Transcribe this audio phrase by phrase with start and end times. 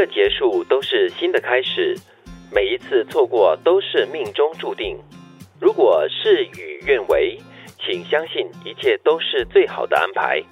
[0.00, 1.94] 个结束都是新的开始，
[2.50, 4.98] 每一次错过都是命中注定。
[5.60, 7.38] 如果事与愿违，
[7.78, 10.42] 请相信一切都是最好的安排。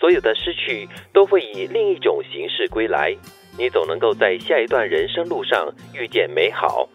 [0.00, 3.14] 所有的失去都会以另一种形式归来，
[3.58, 6.88] 你总能够在下一段人生路上遇见美好。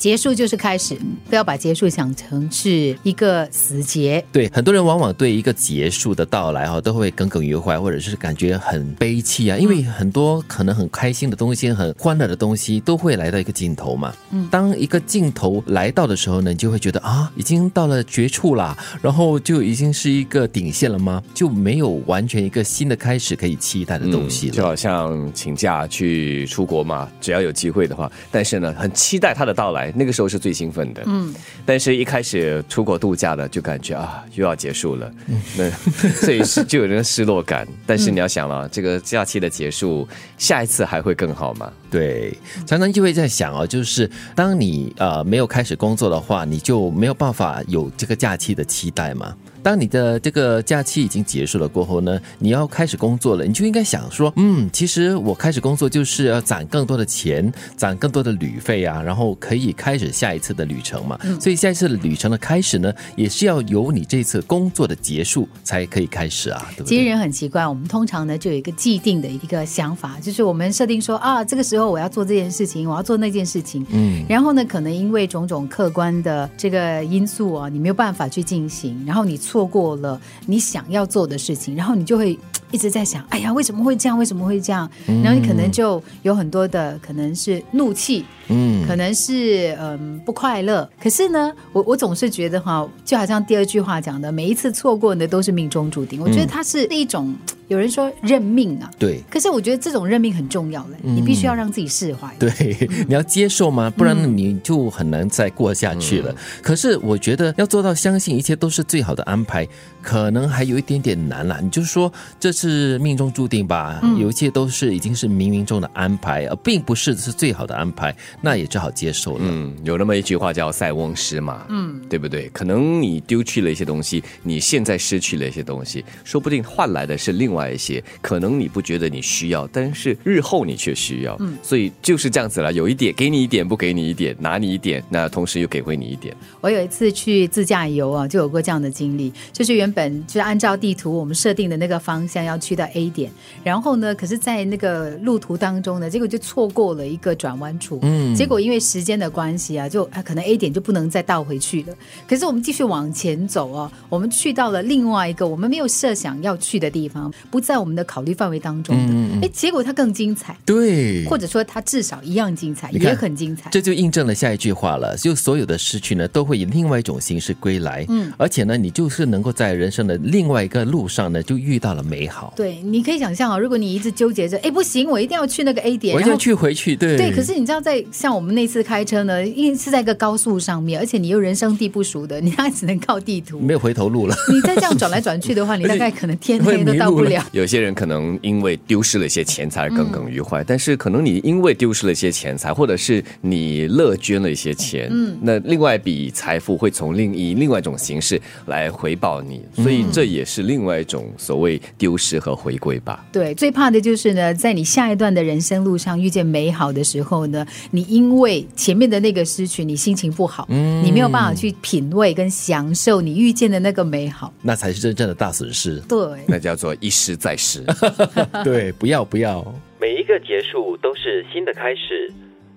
[0.00, 0.96] 结束就是开始，
[1.28, 4.24] 不要把结束想成是一个死结。
[4.32, 9.58] 对，很多人往往对一个结束的到来哈，都会耿耿于怀，或者是感觉很悲戚啊。
[9.58, 14.10] 因为很多可能很开心的东西、很欢乐的东西，都会来到一个尽头嘛。
[14.30, 21.22] 嗯，当一个尽头来到的时候呢，你就会觉得啊，已经到了绝处啦，然后就已经是一个顶线了吗？
[21.34, 24.54] 就没有完全一个新的开始可以期待的东西了。
[24.54, 29.89] 就好像请假去出国嘛，只要有机会的话，但是呢，很期待它的到来。
[29.94, 35.12] 那个时候是最兴奋的，嗯，但是一开始出国度假的就感觉啊又要结束了，
[35.56, 35.70] 那
[36.20, 37.66] 所以是就有那个失落感。
[37.86, 40.06] 但是你要想了，这个假期的结束，
[40.38, 41.70] 下一次还会更好吗？
[41.90, 49.34] 对，常常就会在想哦，就是当你呃没有开始工作的话，你就没有办法有这个假期的期待嘛。
[49.62, 61.18] 当你的这个假期已经结束了过后呢，你要开始工作了，你就应该想说，嗯，其实我开始工作就是要攒更多的钱，攒更多的旅费啊，然后可以开始下一次的旅程嘛。
[61.38, 66.96] 所以下一次的旅程的开始呢，也是要由你这次工作的结束才可以开始啊，对不对？
[66.96, 79.38] 其实人很奇怪，我们通常呢就有一个既定的一个想法，就是我们设定说啊，这个时候我要做这件事情，我要做那件事情，嗯，然后呢，可能因为种种客观的这个因素啊，你没有办法去进行，然后你。
[79.50, 82.38] 错过了你想要做的事情，然后你就会
[82.70, 84.16] 一直在想：哎呀，为什么会这样？
[84.16, 84.88] 为什么会这样？
[85.24, 90.88] 然后你可能就有很多的可能是怒气，嗯，可能是嗯不快乐。
[91.02, 96.20] 可是呢，我我总是觉得哈，就好像第二句话讲的，每一次错过的都是命中注定。
[96.22, 97.34] 我觉得它是一种。
[97.70, 99.22] 有人说认命啊，对。
[99.30, 102.28] 可是我觉得这种认命很重要嘞，你必须要让自己释怀。
[102.36, 102.76] 对，
[103.06, 103.88] 你要接受吗？
[103.88, 106.34] 不然你就很难再过下去了。
[106.62, 109.64] 可是我觉得要做到相信一切都是最好的安排，
[110.02, 111.60] 可能还有一点点难了。
[111.62, 119.44] 你就说这是命中注定吧，有一切都是已经是冥冥中的安排，而并不是是最好的安排，那也只好接受了。
[119.44, 122.48] 嗯，有那么一句话叫塞翁失马，嗯，对不对？
[122.48, 127.59] 可能你丢去了一些东西，你现在失去了一些东西，说不定换来的是另外。
[127.68, 132.72] 一些可能你不觉得你需要，但是日后你却需要，嗯，所以就是这样子了。
[132.72, 136.34] 有一点给你一点，不给你一点，拿你一点，那同时又给回你一点。
[136.60, 143.30] 我有一次去自驾游啊，就有过这样的经历，就是原本就是按照地图我们设定的那个方向要去到 A 点，
[143.64, 151.94] 然后呢，可是在那个路途当中呢，结果就错过了一个转弯处，嗯，结果因为时间的关系啊，就可能 A 点就不能再倒回去了。
[152.28, 157.32] 可是我们继续往前走啊，我们去到了另外一个我们没有设想要去的地方。
[157.50, 163.68] 不在我们的考虑范围当中的，哎，结果它更精彩，对，或者说它至少一样精彩，也很精彩。
[163.70, 168.04] 这就印证了下一句话了，就所有的失去呢，都会以另外一种形式归来。
[168.08, 172.52] 嗯，而且呢，你就是能够在人生的另外一个路上呢，就遇到了美好。
[172.56, 177.32] 对，你可以想象啊，如果你一直纠结着，哎，不行，我一定要去那个 A 点，我一定要去回去，对，对。
[177.32, 184.36] 可是你知道，在像我们那次开车呢，因为是在一个高速上面，而且你又人生地不熟的，你大概只能靠地图，没有回头路了。
[184.52, 187.39] 你再这样转来转去的话，你大概可能天黑 都到不了。
[187.50, 187.80] 有些。
[187.80, 203.24] 人可能因为丢失了一些钱财而耿耿于怀，但是可能你因为丢失了一些钱财，或者是你乐捐了一些钱，嗯，那另外一笔财富会从另以另外一种形式来回报你，所以这也是另外一种所谓丢失和回归吧。
[203.32, 215.98] 对，最怕的就是呢，在你下一段的人生路上遇见美好的时候呢，你因为前面的那个失去，你心情不好，嗯，你没有办法去品味跟享受你遇见的那个美好，那才是真正的大损失。
[216.06, 217.84] 对，那叫做一失再失。
[218.64, 219.64] 对，不要不要。
[220.00, 222.32] 每一个结束都是新的开始，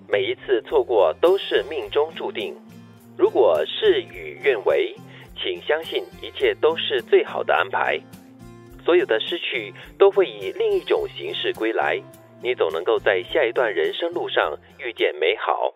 [0.08, 2.54] 每一次错过都是命中注定。
[3.16, 4.94] 如果事与愿违，
[5.36, 7.98] 请相信一切都是最好的安排。
[8.84, 12.00] 所有的失去都会以另一种形式归来，
[12.42, 15.74] 你总能够在下一段人生路上遇见美好。